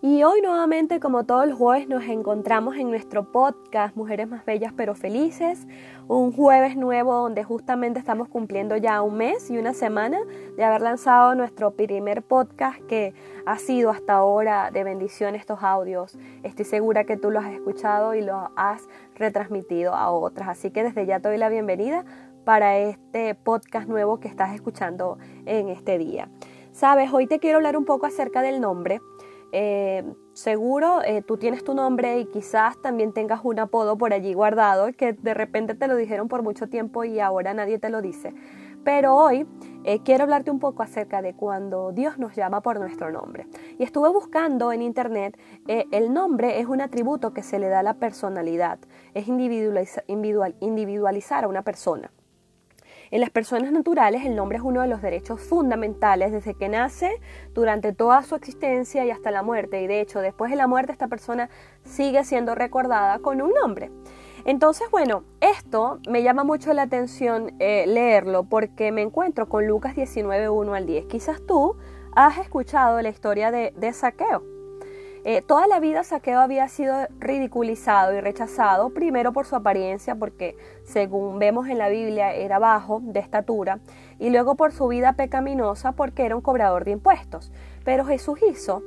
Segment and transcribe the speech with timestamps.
[0.00, 4.72] Y hoy nuevamente, como todos los jueves, nos encontramos en nuestro podcast Mujeres más Bellas
[4.76, 5.66] pero Felices.
[6.06, 10.20] Un jueves nuevo donde justamente estamos cumpliendo ya un mes y una semana
[10.56, 13.12] de haber lanzado nuestro primer podcast que
[13.44, 16.16] ha sido hasta ahora de bendición estos audios.
[16.44, 20.48] Estoy segura que tú lo has escuchado y lo has retransmitido a otras.
[20.48, 22.04] Así que desde ya te doy la bienvenida
[22.44, 26.28] para este podcast nuevo que estás escuchando en este día.
[26.70, 29.00] Sabes, hoy te quiero hablar un poco acerca del nombre.
[29.52, 34.34] Eh, seguro eh, tú tienes tu nombre y quizás también tengas un apodo por allí
[34.34, 38.02] guardado que de repente te lo dijeron por mucho tiempo y ahora nadie te lo
[38.02, 38.34] dice.
[38.84, 39.46] Pero hoy
[39.84, 43.46] eh, quiero hablarte un poco acerca de cuando Dios nos llama por nuestro nombre.
[43.78, 47.82] Y estuve buscando en internet, el nombre es un atributo que se le da a
[47.82, 48.78] la personalidad,
[49.14, 52.10] es individualizar a una persona.
[53.10, 57.10] En las personas naturales el nombre es uno de los derechos fundamentales desde que nace,
[57.54, 59.80] durante toda su existencia y hasta la muerte.
[59.82, 61.48] Y de hecho, después de la muerte esta persona
[61.84, 63.90] sigue siendo recordada con un nombre.
[64.44, 69.94] Entonces, bueno, esto me llama mucho la atención eh, leerlo porque me encuentro con Lucas
[69.94, 71.06] 19, 1 al 10.
[71.06, 71.76] Quizás tú
[72.14, 74.57] has escuchado la historia de, de Saqueo.
[75.30, 80.56] Eh, toda la vida Saqueo había sido ridiculizado y rechazado, primero por su apariencia, porque
[80.84, 83.78] según vemos en la Biblia era bajo de estatura,
[84.18, 87.52] y luego por su vida pecaminosa, porque era un cobrador de impuestos.
[87.84, 88.82] Pero Jesús hizo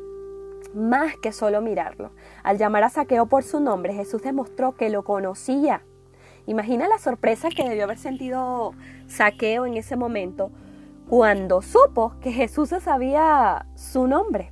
[0.73, 2.09] más que solo mirarlo.
[2.42, 5.84] Al llamar a Saqueo por su nombre, Jesús demostró que lo conocía.
[6.47, 8.73] Imagina la sorpresa que debió haber sentido
[9.06, 10.50] Saqueo en ese momento
[11.08, 14.52] cuando supo que Jesús sabía su nombre.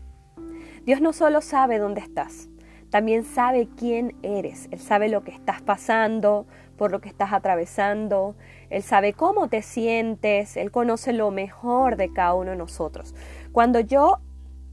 [0.86, 2.50] Dios no solo sabe dónde estás,
[2.90, 4.68] también sabe quién eres.
[4.72, 8.36] Él sabe lo que estás pasando, por lo que estás atravesando.
[8.72, 10.58] Él sabe cómo te sientes.
[10.58, 13.14] Él conoce lo mejor de cada uno de nosotros.
[13.52, 14.20] Cuando yo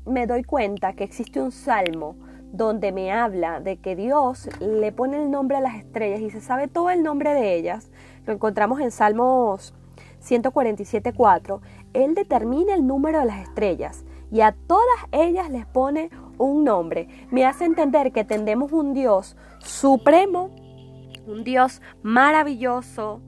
[0.06, 2.16] me doy cuenta que existe un salmo
[2.52, 6.40] donde me habla de que Dios le pone el nombre a las estrellas y se
[6.40, 7.90] sabe todo el nombre de ellas,
[8.24, 9.74] lo encontramos en Salmos
[10.24, 11.60] 147.4,
[11.92, 17.08] Él determina el número de las estrellas y a todas ellas les pone un nombre.
[17.30, 20.50] Me hace entender que tendemos un Dios supremo,
[21.26, 23.20] un Dios maravilloso,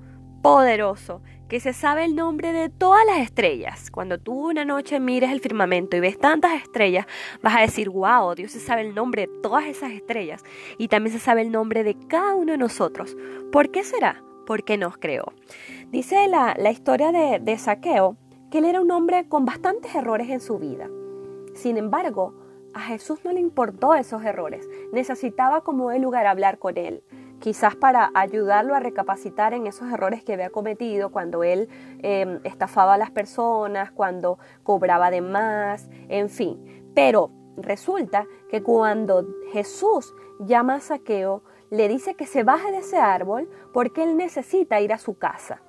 [0.43, 3.91] poderoso, que se sabe el nombre de todas las estrellas.
[3.91, 7.07] Cuando tú una noche mires el firmamento y ves tantas estrellas,
[7.43, 10.45] vas a decir, wow, Dios se sabe el nombre de todas esas estrellas
[10.77, 13.17] y también se sabe el nombre de cada uno de nosotros.
[13.51, 14.23] ¿Por qué será?
[14.47, 15.33] Porque nos creó.
[15.91, 18.17] Dice la, historia de, de Saqueo
[18.51, 20.89] que él era un hombre con bastantes errores en su vida.
[21.55, 22.35] Sin embargo,
[22.75, 27.03] a Jesús no le importó esos errores, necesitaba como de lugar hablar con él,
[27.41, 31.69] quizás para ayudarlo a recapacitar en esos errores que había cometido cuando él
[32.03, 36.91] em, estafaba a las personas, cuando cobraba de más, en fin.
[36.95, 42.99] Pero resulta que cuando Jesús llama a Saqueo, le dice que se baje de ese
[42.99, 45.61] árbol porque él necesita ir a su casa.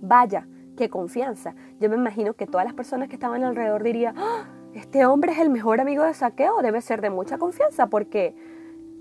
[0.00, 0.46] Vaya,
[0.76, 1.54] qué confianza.
[1.80, 4.48] Yo me imagino que todas las personas que estaban alrededor dirían, ¡Ah!
[4.74, 8.34] este hombre es el mejor amigo de Saqueo, debe ser de mucha confianza porque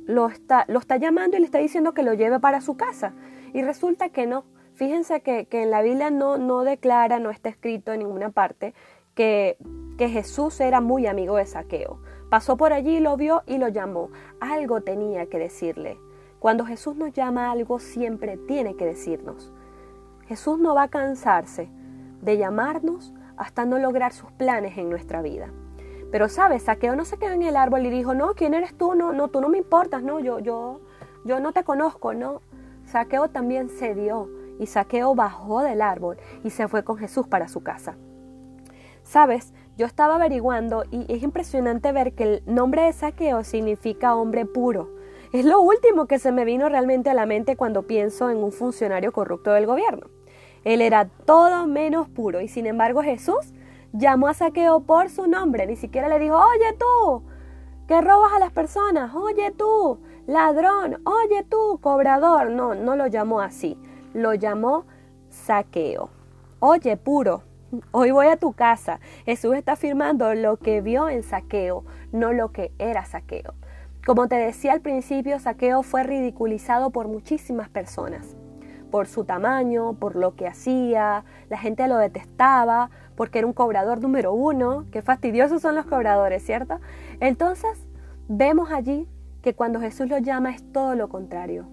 [0.06, 3.14] lo está, lo está llamando y le está diciendo que lo lleve para su casa.
[3.54, 4.46] Y resulta que no.
[4.74, 8.74] Fíjense que, en la Biblia no, no declara, no está escrito en ninguna parte
[9.14, 9.58] que,
[9.98, 12.00] que Jesús era muy amigo de Saqueo.
[12.30, 14.10] Pasó por allí, lo vio y lo llamó.
[14.40, 16.00] Algo tenía que decirle.
[16.40, 19.54] Cuando Jesús nos llama algo, siempre tiene que decirnos.
[20.28, 21.70] Jesús no va a cansarse
[22.22, 25.50] de llamarnos hasta no lograr sus planes en nuestra vida.
[26.12, 28.94] Pero sabes, Saqueo no se quedó en el árbol y dijo, no, ¿quién eres tú?
[28.94, 30.82] No, no, tú no me importas, no, yo, yo,
[31.26, 32.42] yo no te conozco, no.
[32.86, 34.30] Saqueo también cedió
[34.60, 37.96] y Saqueo bajó del árbol y se fue con Jesús para su casa.
[39.02, 44.46] Sabes, yo estaba averiguando y es impresionante ver que el nombre de Saqueo significa hombre
[44.46, 44.90] puro.
[45.34, 48.52] Es lo último que se me vino realmente a la mente cuando pienso en un
[48.52, 50.06] funcionario corrupto del gobierno.
[50.64, 53.52] Él era todo menos puro y sin embargo Jesús
[53.94, 57.24] llamó a Saqueo por su nombre, ni siquiera le dijo, oye tú,
[57.88, 59.98] que robas a las personas, oye tú,
[60.28, 62.52] ladrón, oye tú, cobrador.
[62.52, 63.76] No, no lo llamó así,
[64.14, 64.86] lo llamó
[65.30, 66.12] Saqueo.
[66.60, 67.42] Oye, puro,
[67.92, 69.00] hoy voy a tu casa.
[69.26, 73.56] Jesús está afirmando lo que vio en Saqueo, no lo que era Saqueo.
[74.06, 78.36] Como te decía al principio, Saqueo fue ridiculizado por muchísimas personas,
[78.92, 84.02] por su tamaño, por lo que hacía, la gente lo detestaba porque era un cobrador
[84.02, 86.82] número uno, qué fastidiosos son los cobradores, ¿cierto?
[87.22, 87.88] Entonces,
[88.28, 89.08] vemos allí
[89.42, 91.66] que cuando Jesús lo llama es todo lo contrario.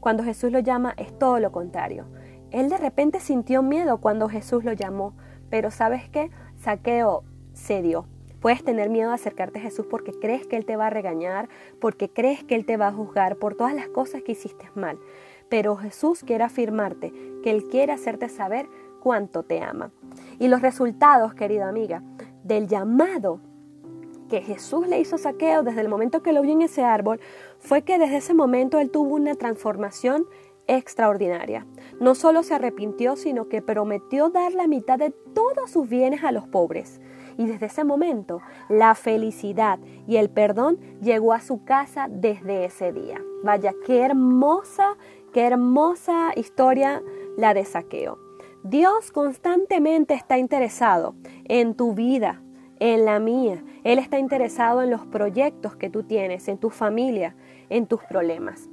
[0.00, 2.06] Cuando Jesús lo llama es todo lo contrario.
[2.50, 5.14] Él de repente sintió miedo cuando Jesús lo llamó,
[5.50, 6.32] pero ¿sabes qué?
[6.56, 7.22] Saqueo
[7.54, 8.06] cedió
[8.44, 11.48] Puedes tener miedo de acercarte a Jesús porque crees que Él te va a regañar,
[11.80, 14.98] porque crees que Él te va a juzgar por todas las cosas que hiciste mal.
[15.48, 17.10] Pero Jesús quiere afirmarte
[17.42, 18.68] que Él quiere hacerte saber
[19.00, 19.92] cuánto te ama.
[20.38, 22.02] Y los resultados, querida amiga,
[22.42, 23.40] del llamado
[24.28, 27.20] que Jesús le hizo Saqueo desde el momento que lo vio en ese árbol
[27.58, 30.26] fue que desde ese momento él tuvo una transformación
[30.66, 31.66] extraordinaria.
[31.98, 36.30] No solo se arrepintió, sino que prometió dar la mitad de todos sus bienes a
[36.30, 37.00] los pobres.
[37.36, 42.92] Y desde ese momento, la felicidad y el perdón llegó a su casa desde ese
[42.92, 43.20] día.
[43.42, 44.96] Vaya, qué hermosa,
[45.32, 47.02] qué hermosa historia
[47.36, 48.18] la de saqueo.
[48.62, 51.14] Dios constantemente está interesado
[51.44, 52.40] en tu vida,
[52.80, 53.62] en la mía.
[53.84, 57.36] Él está interesado en los proyectos que tú tienes, en tu familia,
[57.68, 58.68] en tus problemas.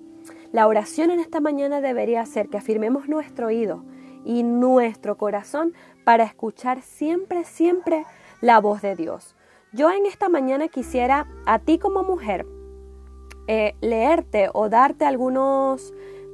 [0.51, 3.83] La oración en esta mañana debería ser que afirmemos nuestro oído
[4.25, 5.73] y nuestro corazón
[6.03, 8.05] para escuchar siempre, siempre
[8.41, 9.35] la voz de Dios.
[9.71, 12.45] Yo en esta mañana quisiera a ti como mujer
[13.47, 15.93] eh, leerte o darte algunos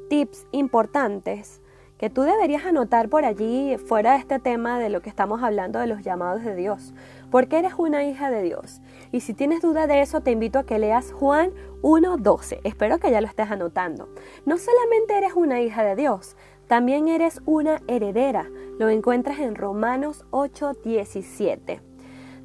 [0.10, 1.62] tips importantes
[1.98, 5.80] que tú deberías anotar por allí fuera de este tema de lo que estamos hablando
[5.80, 6.94] de los llamados de Dios,
[7.32, 8.82] porque eres una hija de Dios.
[9.12, 11.52] Y si tienes duda de eso, te invito a que leas Juan
[11.82, 12.60] 1.12.
[12.64, 14.10] Espero que ya lo estés anotando.
[14.46, 16.36] No solamente eres una hija de Dios,
[16.68, 18.48] también eres una heredera.
[18.78, 21.87] Lo encuentras en Romanos 8.17.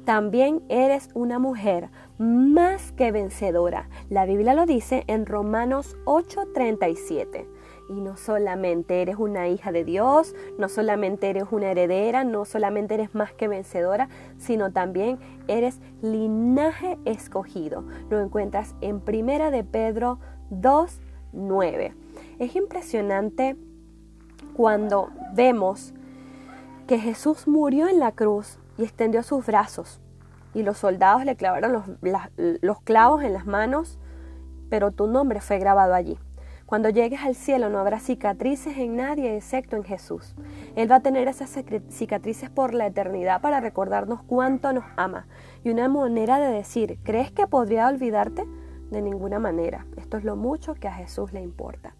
[0.05, 3.87] También eres una mujer más que vencedora.
[4.09, 7.47] La Biblia lo dice en Romanos 8:37.
[7.89, 12.95] Y no solamente eres una hija de Dios, no solamente eres una heredera, no solamente
[12.95, 17.83] eres más que vencedora, sino también eres linaje escogido.
[18.09, 21.93] Lo encuentras en Primera de Pedro 2:9.
[22.39, 23.55] Es impresionante
[24.53, 25.93] cuando vemos
[26.87, 30.01] que Jesús murió en la cruz y extendió sus brazos
[30.53, 31.97] y los soldados le clavaron
[32.61, 33.99] los, clavos en las manos,
[34.69, 36.19] pero tu nombre fue grabado allí.
[36.65, 40.33] Cuando llegues al cielo no habrá cicatrices en nadie excepto en Jesús.
[40.75, 41.55] Él va a tener esas
[41.89, 45.27] cicatrices por la eternidad para recordarnos cuánto nos ama.
[45.63, 48.45] Y una manera de decir, ¿crees que podría olvidarte?
[48.89, 49.85] De ninguna manera.
[49.97, 51.95] Esto es lo mucho que a Jesús le importa.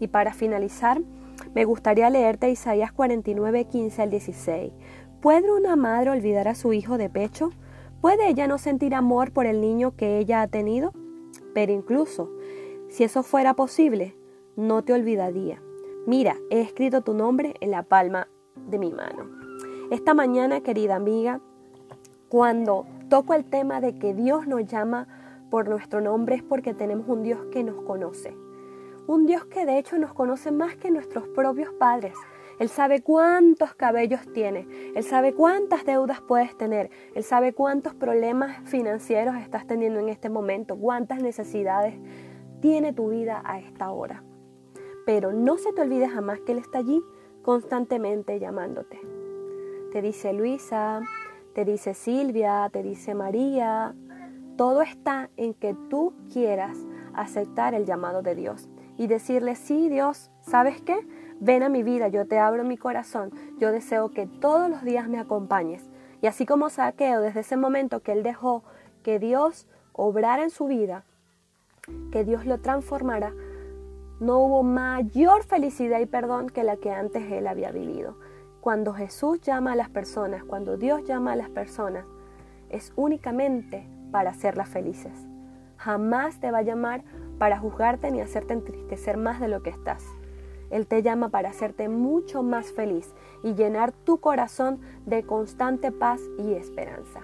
[0.00, 1.00] Y para finalizar,
[1.54, 4.72] me gustaría leerte Isaías 49, 15 al 16.
[5.20, 7.50] ¿Puede una madre olvidar a su hijo de pecho?
[8.00, 10.92] ¿Puede ella no sentir amor por el niño que ella ha tenido?
[11.52, 12.30] Pero incluso,
[12.88, 14.16] si eso fuera posible,
[14.56, 15.60] no te olvidaría.
[16.06, 19.28] Mira, he escrito tu nombre en la palma de mi mano.
[19.90, 21.42] Esta mañana, querida amiga,
[22.30, 25.06] cuando toco el tema de que Dios nos llama
[25.50, 28.34] por nuestro nombre es porque tenemos un Dios que nos conoce.
[29.06, 32.14] Un Dios que de hecho nos conoce más que nuestros propios padres.
[32.60, 38.68] Él sabe cuántos cabellos tienes, Él sabe cuántas deudas puedes tener, Él sabe cuántos problemas
[38.68, 41.94] financieros estás teniendo en este momento, cuántas necesidades
[42.60, 44.22] tiene tu vida a esta hora.
[45.06, 47.02] Pero no se te olvide jamás que Él está allí
[47.40, 49.00] constantemente llamándote.
[49.90, 51.00] Te dice Luisa,
[51.54, 53.94] te dice Silvia, te dice María.
[54.58, 56.76] Todo está en que tú quieras
[57.14, 58.68] aceptar el llamado de Dios
[58.98, 60.98] y decirle, sí Dios, ¿sabes qué?
[61.40, 65.08] Ven a mi vida, yo te abro mi corazón, yo deseo que todos los días
[65.08, 65.88] me acompañes.
[66.20, 68.62] Y así como Saqueo, desde ese momento que él dejó
[69.02, 71.04] que Dios obrara en su vida,
[72.12, 73.32] que Dios lo transformara,
[74.20, 78.18] no hubo mayor felicidad y perdón que la que antes él había vivido.
[78.60, 82.04] Cuando Jesús llama a las personas, cuando Dios llama a las personas,
[82.68, 85.26] es únicamente para hacerlas felices.
[85.78, 87.02] Jamás te va a llamar
[87.38, 90.04] para juzgarte ni hacerte entristecer más de lo que estás.
[90.70, 96.20] Él te llama para hacerte mucho más feliz y llenar tu corazón de constante paz
[96.38, 97.20] y esperanza.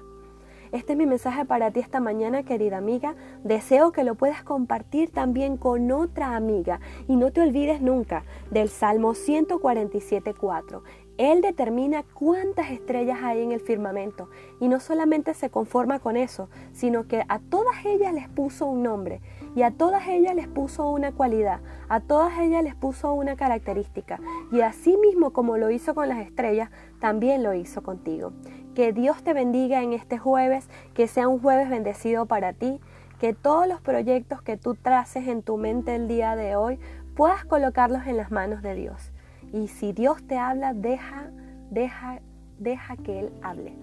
[0.73, 3.15] Este es mi mensaje para ti esta mañana, querida amiga.
[3.45, 8.69] Deseo que lo puedas compartir también con otra amiga y no te olvides nunca del
[8.69, 10.83] Salmo 147.4.
[11.19, 14.29] Él determina cuántas estrellas hay en el firmamento.
[14.61, 18.83] Y no solamente se conforma con eso, sino que a todas ellas les puso un
[18.83, 19.23] nombre.
[19.55, 24.21] Y a todas ellas les puso una cualidad, a todas ellas les puso una característica.
[24.53, 26.71] Y así mismo como lo hizo con las estrellas,
[27.01, 28.33] también lo hizo contigo.
[28.75, 32.79] Que Dios te bendiga en este jueves, que sea un jueves bendecido para ti,
[33.19, 36.79] que todos los proyectos que tú traces en tu mente el día de hoy
[37.15, 39.13] puedas colocarlos en las manos de Dios
[39.53, 41.31] y si Dios te habla, deja,
[41.71, 42.21] deja,
[42.59, 43.75] deja que Él hable.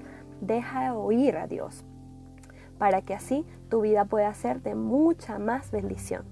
[0.42, 1.86] Deja oír a Dios
[2.78, 6.26] para que así tu vida pueda ser de mucha más bendición.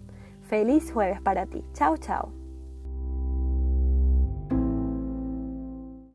[0.44, 1.64] Feliz jueves para ti.
[1.74, 2.41] Chao, chao.